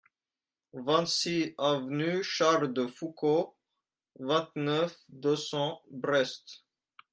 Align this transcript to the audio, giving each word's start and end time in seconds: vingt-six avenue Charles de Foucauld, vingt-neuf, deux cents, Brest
vingt-six 0.87 1.53
avenue 1.59 2.23
Charles 2.23 2.73
de 2.73 2.87
Foucauld, 2.87 3.53
vingt-neuf, 4.19 4.97
deux 5.09 5.35
cents, 5.35 5.83
Brest 5.91 6.65